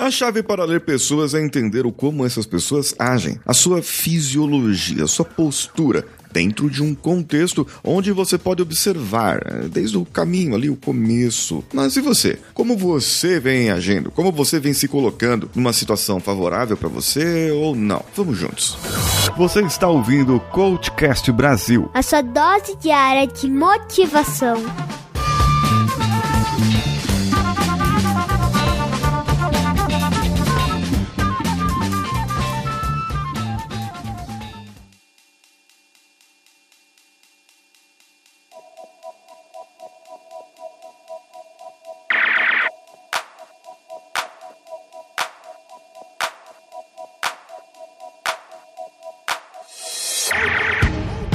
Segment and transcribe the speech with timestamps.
[0.00, 5.04] A chave para ler pessoas é entender o como essas pessoas agem, a sua fisiologia,
[5.04, 10.54] a sua postura, dentro de um contexto onde você pode observar eh, desde o caminho
[10.54, 11.62] ali, o começo.
[11.74, 12.38] Mas e você?
[12.54, 14.10] Como você vem agindo?
[14.10, 18.02] Como você vem se colocando numa situação favorável para você ou não?
[18.16, 18.78] Vamos juntos.
[19.36, 21.90] Você está ouvindo o Coachcast Brasil.
[21.92, 24.56] A sua dose diária de motivação.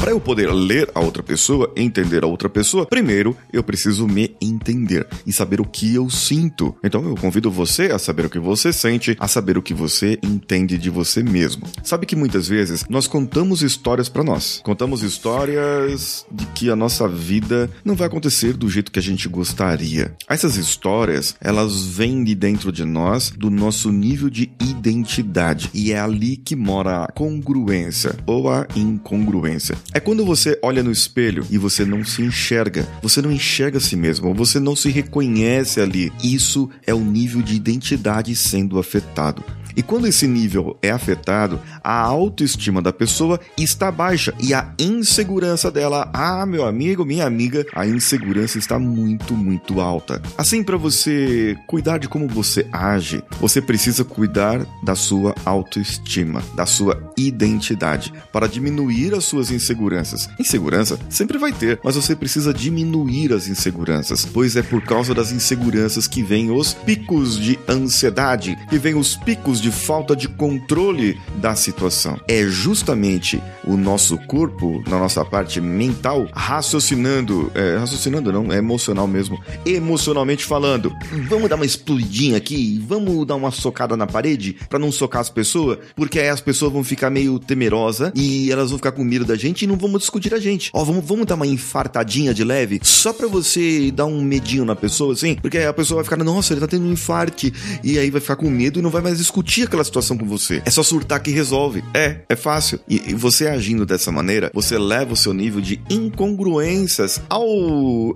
[0.05, 4.35] Para eu poder ler a outra pessoa, entender a outra pessoa, primeiro eu preciso me
[4.39, 6.75] entender e saber o que eu sinto.
[6.83, 10.19] Então eu convido você a saber o que você sente, a saber o que você
[10.21, 11.65] entende de você mesmo.
[11.83, 14.61] Sabe que muitas vezes nós contamos histórias para nós.
[14.63, 19.27] Contamos histórias de que a nossa vida não vai acontecer do jeito que a gente
[19.27, 20.15] gostaria.
[20.29, 25.71] Essas histórias, elas vêm de dentro de nós, do nosso nível de identidade.
[25.73, 29.75] E é ali que mora a congruência ou a incongruência.
[29.95, 33.81] É quando você olha no espelho e você não se enxerga, você não enxerga a
[33.81, 36.13] si mesmo, você não se reconhece ali.
[36.23, 39.43] Isso é o nível de identidade sendo afetado.
[39.75, 45.69] E quando esse nível é afetado, a autoestima da pessoa está baixa e a insegurança
[45.69, 50.21] dela, ah, meu amigo, minha amiga, a insegurança está muito, muito alta.
[50.37, 56.65] Assim, para você cuidar de como você age, você precisa cuidar da sua autoestima, da
[56.65, 60.29] sua identidade, para diminuir as suas inseguranças.
[60.39, 65.31] Insegurança sempre vai ter, mas você precisa diminuir as inseguranças, pois é por causa das
[65.31, 70.27] inseguranças que vêm os picos de ansiedade, que vêm os picos de de falta de
[70.27, 72.19] controle da situação.
[72.27, 79.07] É justamente o nosso corpo, na nossa parte mental, raciocinando, é, raciocinando não, é emocional
[79.07, 80.95] mesmo, emocionalmente falando.
[81.27, 85.31] Vamos dar uma explodidinha aqui, vamos dar uma socada na parede para não socar as
[85.31, 89.25] pessoas, porque aí as pessoas vão ficar meio temerosas e elas vão ficar com medo
[89.25, 90.69] da gente e não vamos discutir a gente.
[90.73, 94.75] Ó, vamos, vamos dar uma infartadinha de leve, só pra você dar um medinho na
[94.75, 97.51] pessoa, assim, porque aí a pessoa vai ficar, nossa, ele tá tendo um infarte,
[97.83, 100.25] e aí vai ficar com medo e não vai mais discutir discutir aquela situação com
[100.25, 100.61] você.
[100.65, 101.83] É só surtar que resolve.
[101.93, 102.79] É, é fácil.
[102.87, 107.47] E, e você agindo dessa maneira, você leva o seu nível de incongruências ao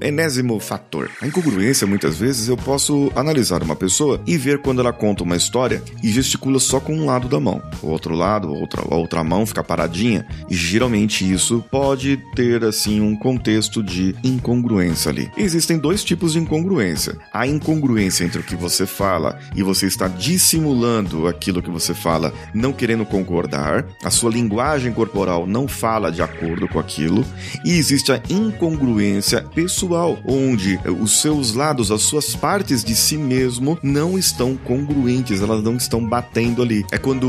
[0.01, 1.09] enésimo fator.
[1.21, 5.37] A incongruência, muitas vezes, eu posso analisar uma pessoa e ver quando ela conta uma
[5.37, 7.61] história e gesticula só com um lado da mão.
[7.81, 10.25] O outro lado, outra, a outra mão fica paradinha.
[10.49, 15.31] E geralmente isso pode ter, assim, um contexto de incongruência ali.
[15.37, 17.17] Existem dois tipos de incongruência.
[17.31, 22.33] A incongruência entre o que você fala e você está dissimulando aquilo que você fala
[22.53, 27.25] não querendo concordar, a sua linguagem corporal não fala de acordo com aquilo,
[27.63, 33.77] e existe a incongruência pessoal, onde os seus lados, as suas partes de si mesmo
[33.81, 36.85] não estão congruentes, elas não estão batendo ali.
[36.91, 37.27] É quando,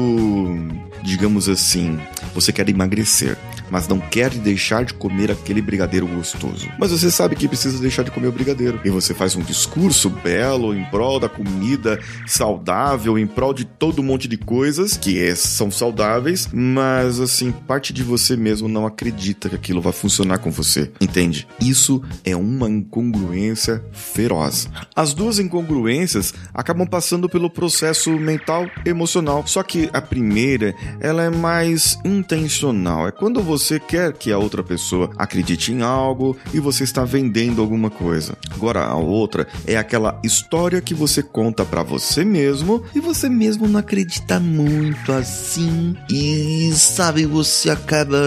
[1.03, 1.99] digamos assim,
[2.35, 3.37] você quer emagrecer
[3.71, 6.69] mas não quer deixar de comer aquele brigadeiro gostoso.
[6.79, 8.81] Mas você sabe que precisa deixar de comer o brigadeiro.
[8.85, 13.90] E você faz um discurso belo em prol da comida saudável, em prol de todo
[13.99, 18.87] um monte de coisas que é, são saudáveis, mas assim, parte de você mesmo não
[18.87, 20.91] acredita que aquilo vai funcionar com você.
[21.01, 21.49] Entende?
[21.61, 24.69] Isso é uma incongruência feroz.
[24.95, 29.47] As duas incongruências acabam passando pelo processo mental emocional.
[29.47, 33.09] Só que a primeira, ela é mais intencional.
[33.09, 37.05] É quando você você quer que a outra pessoa acredite em algo e você está
[37.05, 38.37] vendendo alguma coisa.
[38.51, 43.69] Agora a outra é aquela história que você conta para você mesmo e você mesmo
[43.69, 48.19] não acredita muito assim e sabe você acaba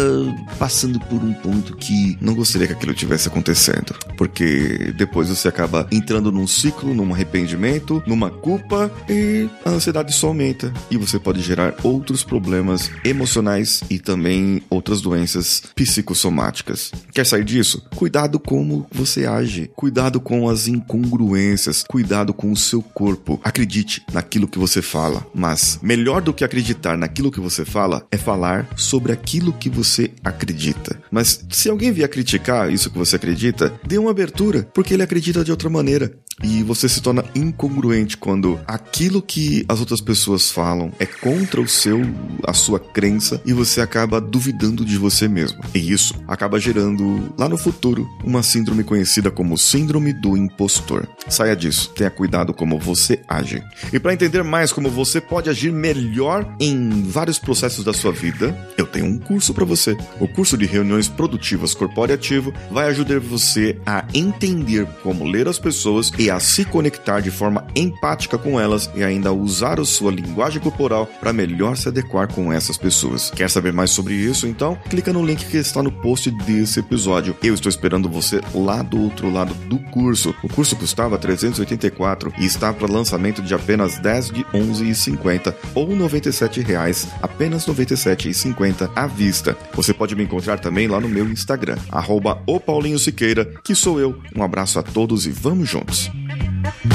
[0.60, 5.88] passando por um ponto que não gostaria que aquilo tivesse acontecendo, porque depois você acaba
[5.92, 11.42] entrando num ciclo, num arrependimento, numa culpa e a ansiedade só aumenta e você pode
[11.42, 16.92] gerar outros problemas emocionais e também outras doenças psicossomáticas.
[17.14, 17.84] Quer sair disso?
[17.96, 23.40] Cuidado como você age, cuidado com as incongruências, cuidado com o seu corpo.
[23.44, 28.18] Acredite naquilo que você fala, mas melhor do que acreditar naquilo que você fala é
[28.18, 31.00] falar sobre aquilo que você acredita.
[31.12, 35.44] Mas se alguém vier criticar isso que você acredita, dê uma abertura, porque ele acredita
[35.44, 36.14] de outra maneira.
[36.42, 41.68] E você se torna incongruente quando aquilo que as outras pessoas falam é contra o
[41.68, 42.02] seu,
[42.46, 45.60] a sua crença e você acaba duvidando de você mesmo.
[45.74, 51.08] E isso acaba gerando lá no futuro uma síndrome conhecida como síndrome do impostor.
[51.30, 53.64] Saia disso, tenha cuidado como você age.
[53.92, 58.56] E para entender mais como você pode agir melhor em vários processos da sua vida,
[58.78, 59.96] eu tenho um curso para você.
[60.20, 66.12] O curso de reuniões produtivas corporativo vai ajudar você a entender como ler as pessoas
[66.30, 71.08] a se conectar de forma empática com elas e ainda usar a sua linguagem corporal
[71.20, 73.32] para melhor se adequar com essas pessoas.
[73.32, 74.48] Quer saber mais sobre isso?
[74.48, 77.36] Então, clica no link que está no post desse episódio.
[77.42, 80.36] Eu estou esperando você lá do outro lado do curso.
[80.44, 86.62] O curso custava 384 e está para lançamento de apenas 10 de 11,50 ou 97
[86.62, 89.58] reais, apenas R$ 97,50 à vista.
[89.74, 94.00] Você pode me encontrar também lá no meu Instagram, arroba o Paulinho Siqueira, que sou
[94.00, 94.20] eu.
[94.36, 96.13] Um abraço a todos e vamos juntos!